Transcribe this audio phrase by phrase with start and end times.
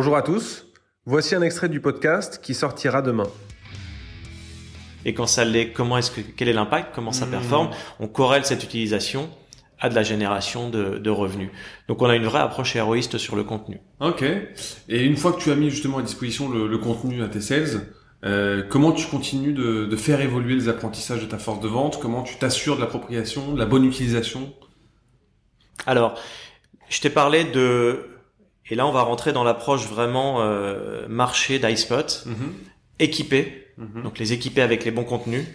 [0.00, 0.64] Bonjour à tous,
[1.06, 3.26] voici un extrait du podcast qui sortira demain.
[5.04, 7.70] Et quand ça l'est, comment est-ce que quel est l'impact, comment ça performe?
[7.98, 9.28] On corrèle cette utilisation
[9.80, 11.50] à de la génération de, de, revenus.
[11.88, 13.80] Donc on a une vraie approche héroïste sur le contenu.
[13.98, 14.22] Ok.
[14.22, 17.40] Et une fois que tu as mis justement à disposition le, le contenu à tes
[17.40, 17.88] sales,
[18.24, 21.98] euh, comment tu continues de, de, faire évoluer les apprentissages de ta force de vente?
[21.98, 24.54] Comment tu t'assures de l'appropriation, de la bonne utilisation?
[25.86, 26.16] Alors,
[26.88, 28.14] je t'ai parlé de...
[28.70, 32.32] Et là, on va rentrer dans l'approche vraiment euh, marché d'iSpot, mm
[33.00, 34.02] équipé, mhm.
[34.02, 35.46] donc les équiper avec les bons contenus.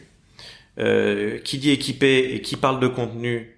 [0.79, 3.55] Euh, qui dit équipé et qui parle de contenu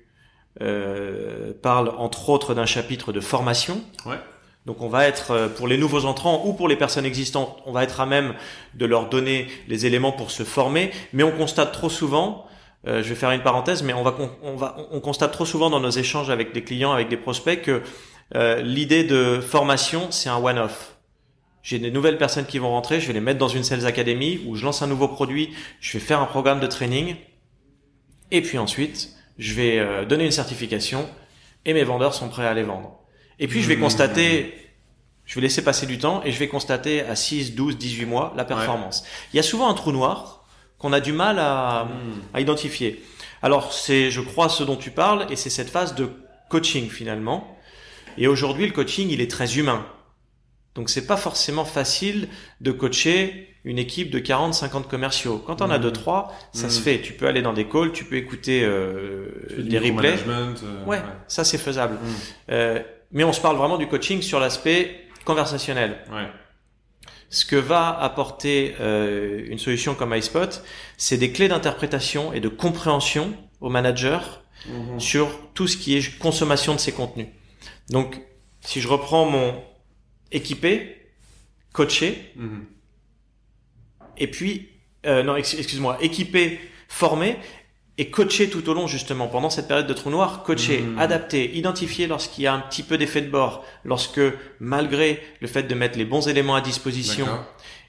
[0.61, 3.81] euh, parle entre autres d'un chapitre de formation.
[4.05, 4.17] Ouais.
[4.65, 7.71] Donc on va être euh, pour les nouveaux entrants ou pour les personnes existantes, on
[7.71, 8.33] va être à même
[8.73, 12.45] de leur donner les éléments pour se former, mais on constate trop souvent
[12.87, 15.69] euh, je vais faire une parenthèse, mais on va, on va, on constate trop souvent
[15.69, 17.81] dans nos échanges avec des clients, avec des prospects, que
[18.33, 20.95] euh, l'idée de formation, c'est un one-off.
[21.61, 24.41] J'ai des nouvelles personnes qui vont rentrer, je vais les mettre dans une Sales Academy
[24.45, 27.15] où je lance un nouveau produit, je vais faire un programme de training,
[28.31, 31.07] et puis ensuite, je vais euh, donner une certification,
[31.65, 32.99] et mes vendeurs sont prêts à les vendre.
[33.39, 34.53] Et puis je vais constater,
[35.25, 38.33] je vais laisser passer du temps, et je vais constater à 6, 12, 18 mois
[38.37, 39.03] la performance.
[39.33, 40.45] Il y a souvent un trou noir
[40.77, 41.87] qu'on a du mal à,
[42.33, 43.03] à identifier.
[43.41, 46.09] Alors c'est, je crois, ce dont tu parles, et c'est cette phase de
[46.49, 47.54] coaching finalement.
[48.17, 49.85] Et aujourd'hui, le coaching, il est très humain.
[50.75, 52.27] Donc c'est pas forcément facile
[52.59, 55.41] de coacher une équipe de 40, 50 commerciaux.
[55.45, 57.01] Quand on a deux, trois, ça se fait.
[57.01, 60.17] Tu peux aller dans des calls, tu peux écouter euh, des replays.
[60.27, 61.97] Euh, ouais, ça c'est faisable.
[62.51, 65.97] Euh, mais on se parle vraiment du coaching sur l'aspect conversationnel.
[66.11, 66.27] Ouais
[67.29, 70.61] ce que va apporter euh, une solution comme iSpot,
[70.97, 74.41] c'est des clés d'interprétation et de compréhension au manager
[74.97, 77.27] sur tout ce qui est consommation de ces contenus.
[77.89, 78.21] Donc,
[78.61, 79.63] si je reprends mon
[80.31, 80.97] équipé,
[81.73, 82.65] coaché, mhm.
[84.17, 84.69] et puis,
[85.05, 87.37] euh, non, excuse-moi, équipé, formé,
[87.97, 90.99] et coacher tout au long justement pendant cette période de trou noir, coacher, mmh.
[90.99, 94.19] adapter, identifier lorsqu'il y a un petit peu d'effet de bord, lorsque
[94.59, 97.25] malgré le fait de mettre les bons éléments à disposition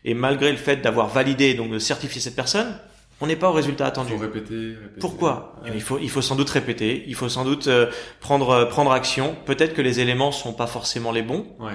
[0.04, 2.78] et malgré le fait d'avoir validé donc de certifier cette personne,
[3.21, 4.12] on n'est pas au résultat attendu.
[4.12, 5.00] Il faut répéter, répéter.
[5.00, 7.91] Pourquoi Il faut il faut sans doute répéter, il faut sans doute euh,
[8.21, 9.37] prendre euh, prendre action.
[9.47, 11.47] Peut-être que les éléments sont pas forcément les bons.
[11.59, 11.72] Ouais.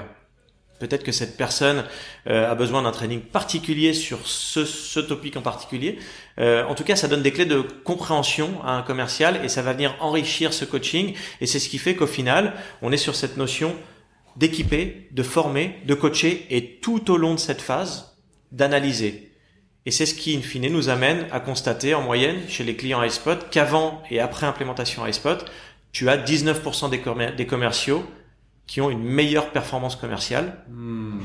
[0.82, 1.86] Peut-être que cette personne
[2.26, 6.00] euh, a besoin d'un training particulier sur ce, ce topic en particulier.
[6.40, 9.62] Euh, en tout cas, ça donne des clés de compréhension à un commercial et ça
[9.62, 11.14] va venir enrichir ce coaching.
[11.40, 13.76] Et c'est ce qui fait qu'au final, on est sur cette notion
[14.38, 18.18] d'équiper, de former, de coacher et tout au long de cette phase,
[18.52, 19.31] d'analyser.
[19.86, 23.02] Et c'est ce qui, in fine, nous amène à constater en moyenne chez les clients
[23.04, 25.44] iSpot qu'avant et après implémentation iSpot,
[25.92, 28.06] tu as 19% des, des commerciaux
[28.68, 31.20] qui ont une meilleure performance commerciale hmm.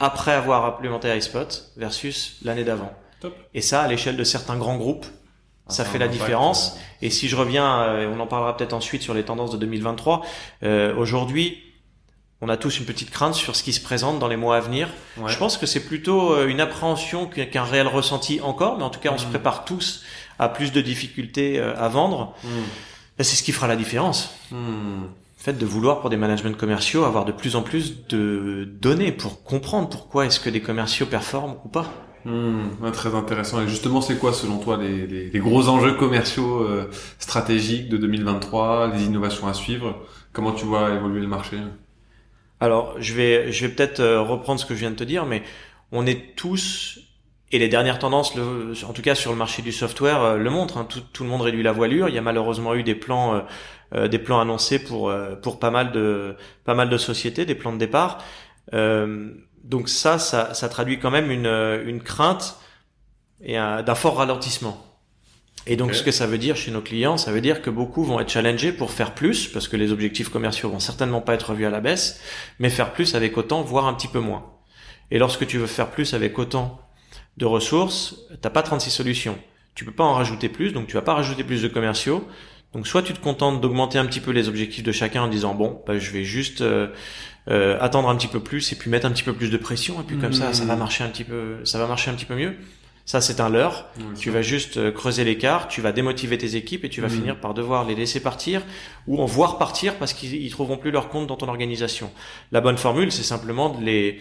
[0.00, 1.46] après avoir implémenté iSpot
[1.76, 2.92] versus l'année d'avant.
[3.54, 5.06] Et ça, à l'échelle de certains grands groupes,
[5.68, 6.76] ah, ça fait la différence.
[6.76, 9.56] Euh, et si je reviens, euh, on en parlera peut-être ensuite sur les tendances de
[9.56, 10.22] 2023,
[10.62, 11.62] euh, aujourd'hui,
[12.40, 14.60] on a tous une petite crainte sur ce qui se présente dans les mois à
[14.60, 14.88] venir.
[15.26, 19.00] Je pense que c'est plutôt euh, une appréhension qu'un réel ressenti encore, mais en tout
[19.00, 19.30] cas, on se hmm.
[19.30, 20.04] prépare tous
[20.38, 22.34] à plus de difficultés à vendre.
[22.44, 22.48] Hmm.
[23.18, 24.34] C'est ce qui fera la différence
[25.46, 29.44] fait de vouloir pour des managements commerciaux avoir de plus en plus de données pour
[29.44, 31.92] comprendre pourquoi est-ce que des commerciaux performent ou pas.
[32.24, 33.62] Hmm, très intéressant.
[33.62, 37.96] Et justement, c'est quoi selon toi les, les, les gros enjeux commerciaux euh, stratégiques de
[37.96, 40.02] 2023, les innovations à suivre?
[40.32, 41.58] Comment tu vois évoluer le marché?
[42.60, 45.26] Alors, je vais, je vais peut-être euh, reprendre ce que je viens de te dire,
[45.26, 45.42] mais
[45.92, 47.00] on est tous
[47.52, 50.50] et les dernières tendances, le, en tout cas sur le marché du software, euh, le
[50.50, 50.78] montrent.
[50.78, 50.86] Hein.
[50.88, 52.08] Tout, tout, le monde réduit la voilure.
[52.08, 53.46] Il y a malheureusement eu des plans
[53.94, 56.34] euh, des plans annoncés pour euh, pour pas mal de
[56.64, 58.18] pas mal de sociétés, des plans de départ.
[58.74, 59.30] Euh,
[59.62, 62.58] donc ça, ça, ça traduit quand même une une crainte
[63.40, 64.85] et d'un fort ralentissement.
[65.66, 68.04] Et donc, ce que ça veut dire chez nos clients, ça veut dire que beaucoup
[68.04, 71.50] vont être challengés pour faire plus, parce que les objectifs commerciaux vont certainement pas être
[71.50, 72.20] revus à la baisse,
[72.60, 74.52] mais faire plus avec autant, voire un petit peu moins.
[75.10, 76.80] Et lorsque tu veux faire plus avec autant
[77.36, 79.38] de ressources, t'as pas 36 solutions.
[79.74, 82.26] Tu peux pas en rajouter plus, donc tu vas pas rajouter plus de commerciaux.
[82.72, 85.54] Donc soit tu te contentes d'augmenter un petit peu les objectifs de chacun en disant
[85.54, 86.88] bon, bah, je vais juste euh,
[87.48, 90.00] euh, attendre un petit peu plus et puis mettre un petit peu plus de pression
[90.00, 90.78] et puis comme ça, ça va mmh.
[90.78, 92.56] marcher un petit peu, ça va marcher un petit peu mieux.
[93.06, 93.86] Ça c'est un leurre.
[94.18, 97.10] tu vas juste euh, creuser l'écart, tu vas démotiver tes équipes et tu vas mmh.
[97.10, 98.62] finir par devoir les laisser partir
[99.06, 102.10] ou en voir partir parce qu'ils trouveront plus leur compte dans ton organisation.
[102.52, 104.20] La bonne formule, c'est simplement de les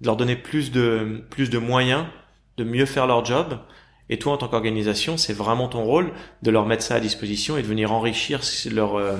[0.00, 2.04] de leur donner plus de plus de moyens
[2.56, 3.58] de mieux faire leur job
[4.10, 7.56] et toi, en tant qu'organisation, c'est vraiment ton rôle de leur mettre ça à disposition
[7.56, 8.40] et de venir enrichir
[8.70, 9.16] leur, euh,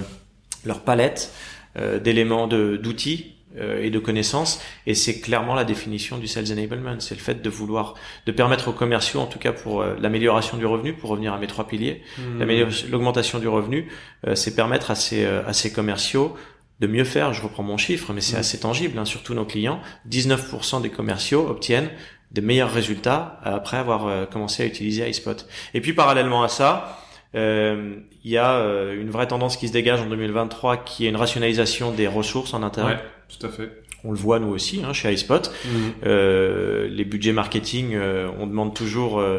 [0.65, 1.33] leur palette
[1.79, 4.61] euh, d'éléments, d'outils et de connaissances.
[4.87, 6.97] Et c'est clairement la définition du sales enablement.
[6.99, 7.95] C'est le fait de vouloir,
[8.27, 11.39] de permettre aux commerciaux, en tout cas pour euh, l'amélioration du revenu, pour revenir à
[11.39, 12.43] mes trois piliers, Hmm.
[12.91, 13.89] l'augmentation du revenu,
[14.27, 16.35] euh, c'est permettre à ces, euh, à ces commerciaux
[16.81, 17.33] de mieux faire.
[17.33, 18.41] Je reprends mon chiffre, mais c'est Mm.
[18.41, 19.81] assez tangible, hein, surtout nos clients.
[20.07, 21.91] 19% des commerciaux obtiennent
[22.33, 25.47] des meilleurs résultats après avoir euh, commencé à utiliser iSpot.
[25.75, 26.99] Et puis parallèlement à ça,
[27.37, 31.09] euh, il y a euh, une vraie tendance qui se dégage en 2023 qui est
[31.09, 32.89] une rationalisation des ressources en interne.
[32.93, 32.99] Ouais,
[33.29, 33.83] tout à fait.
[34.05, 35.51] On le voit nous aussi hein, chez iSpot.
[35.65, 35.93] Mhm.
[36.05, 39.39] Euh, les budgets marketing, euh, on demande toujours euh,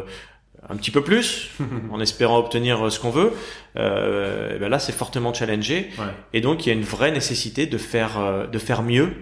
[0.68, 1.50] un petit peu plus
[1.92, 3.32] en espérant obtenir euh, ce qu'on veut.
[3.76, 5.90] Euh, et ben là, c'est fortement challengé.
[5.98, 6.04] Ouais.
[6.32, 9.12] Et donc, il y a une vraie nécessité de faire, euh, de faire mieux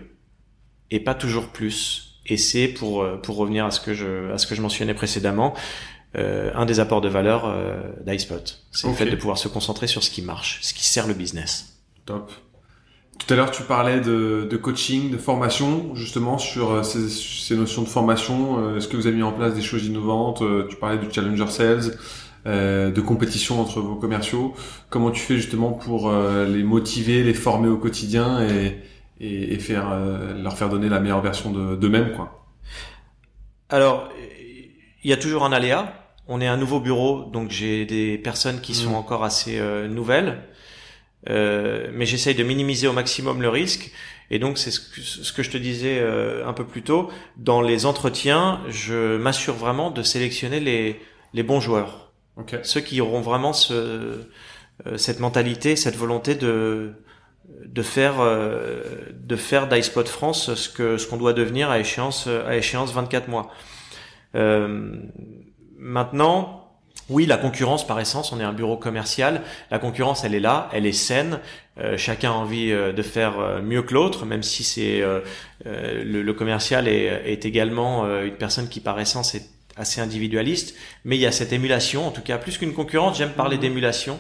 [0.91, 2.21] et pas toujours plus.
[2.27, 4.95] Et c'est pour, euh, pour revenir à ce que je, à ce que je mentionnais
[4.95, 5.55] précédemment,
[6.17, 8.63] euh, un des apports de valeur euh, d'iSpot.
[8.71, 11.15] C'est le fait de pouvoir se concentrer sur ce qui marche, ce qui sert le
[11.15, 11.81] business.
[12.07, 12.33] Top.
[13.19, 17.57] Tout à l'heure, tu parlais de, de coaching, de formation, justement sur euh, ces, ces
[17.57, 18.59] notions de formation.
[18.59, 20.43] Euh, Est-ce que vous avez mis en place des choses innovantes?
[20.43, 21.97] Euh, Tu parlais du Challenger Sales,
[22.47, 24.55] euh, de compétition entre vos commerciaux.
[24.91, 28.83] Comment tu fais justement pour euh, les motiver, les former au quotidien et,
[29.21, 32.45] et, et faire euh, leur faire donner la meilleure version de- d'eux-mêmes, quoi?
[33.69, 34.09] Alors,
[35.03, 35.95] il y a toujours un aléa.
[36.27, 38.95] On est un nouveau bureau, donc j'ai des personnes qui sont Mm.
[38.95, 40.43] encore assez euh, nouvelles.
[41.31, 43.91] Euh, mais j'essaye de minimiser au maximum le risque.
[44.31, 47.11] Et donc, c'est ce que, ce que je te disais euh, un peu plus tôt.
[47.37, 51.00] Dans les entretiens, je m'assure vraiment de sélectionner les,
[51.32, 52.12] les bons joueurs.
[52.37, 52.56] Ok.
[52.62, 54.26] Ceux qui auront vraiment ce,
[54.87, 56.94] euh, cette mentalité, cette volonté de,
[57.65, 58.82] de faire, euh,
[59.12, 63.29] de faire d'iSpot France ce que, ce qu'on doit devenir à échéance, à échéance 24
[63.29, 63.50] mois.
[64.35, 64.97] Euh,
[65.79, 66.64] maintenant,
[67.11, 69.43] oui, la concurrence par essence, on est un bureau commercial.
[69.71, 71.41] La concurrence, elle est là, elle est saine.
[71.79, 75.21] Euh, chacun a envie euh, de faire euh, mieux que l'autre, même si c'est euh,
[75.65, 80.77] le, le commercial est, est également une personne qui par essence est assez individualiste.
[81.05, 83.19] Mais il y a cette émulation, en tout cas plus qu'une concurrence.
[83.19, 83.62] J'aime parler Mhm.
[83.62, 84.19] d'émulation.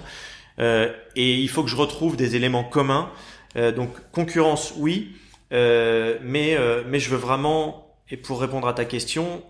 [0.58, 3.10] Euh, et il faut que je retrouve des éléments communs.
[3.56, 5.12] Euh, donc concurrence, oui,
[5.52, 9.42] euh, mais euh, mais je veux vraiment et pour répondre à ta question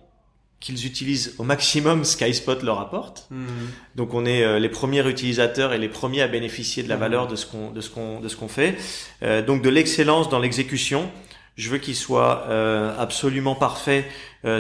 [0.61, 3.29] qu'ils utilisent au maximum ce qu'iSpot leur apporte.
[3.97, 7.01] Donc on est euh, les premiers utilisateurs et les premiers à bénéficier de la Mhm.
[7.01, 8.75] valeur de ce qu'on de ce qu'on de ce qu'on fait.
[9.23, 11.11] Euh, donc de l'excellence dans l'exécution.
[11.57, 14.05] Je veux qu'il soit euh, absolument parfait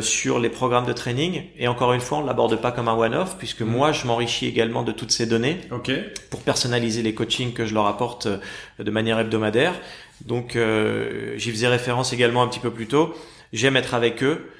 [0.00, 1.42] sur les programmes de training.
[1.58, 3.68] Et encore une fois, on l'aborde pas comme un one-off puisque Mhm.
[3.68, 5.58] moi je m'enrichis également de toutes ces données
[6.30, 8.26] pour personnaliser les coachings que je leur apporte
[8.78, 9.74] de manière hebdomadaire.
[10.24, 10.56] Donc
[11.36, 13.14] j'y faisais référence également un petit peu plus tôt.
[13.52, 14.50] J'aime être avec eux.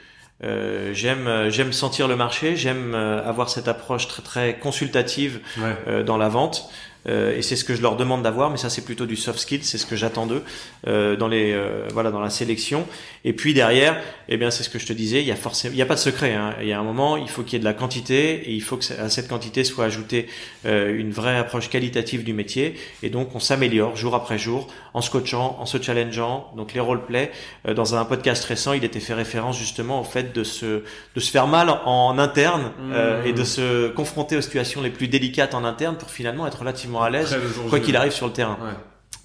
[0.42, 2.56] Euh, j'aime euh, j'aime sentir le marché.
[2.56, 5.76] J'aime euh, avoir cette approche très très consultative Ouais.
[5.86, 6.68] euh, dans la vente.
[7.08, 9.38] Euh, et c'est ce que je leur demande d'avoir, mais ça c'est plutôt du soft
[9.38, 10.42] skill, c'est ce que j'attends d'eux
[10.86, 12.86] euh, dans les euh, voilà dans la sélection.
[13.24, 15.74] Et puis derrière, eh bien c'est ce que je te disais, il y a forcément,
[15.74, 16.34] il y a pas de secret.
[16.34, 16.54] Hein.
[16.60, 18.62] Il y a un moment, il faut qu'il y ait de la quantité et il
[18.62, 20.26] faut que à cette quantité soit ajoutée
[20.66, 22.74] euh, une vraie approche qualitative du métier.
[23.02, 26.52] Et donc on s'améliore jour après jour en se coachant, en se challengeant.
[26.56, 27.30] Donc les roleplays.
[27.68, 30.82] Euh, dans un podcast récent, il était fait référence justement au fait de se
[31.14, 33.26] de se faire mal en interne euh, Mmh.
[33.26, 36.93] et de se confronter aux situations les plus délicates en interne pour finalement être relativement
[37.02, 37.36] à l'aise
[37.68, 37.84] quoi J.
[37.84, 38.58] qu'il arrive sur le terrain.
[38.62, 38.74] Ouais.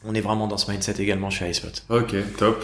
[0.05, 1.83] On est vraiment dans ce mindset également chez iSpot.
[1.89, 2.63] Ok, top.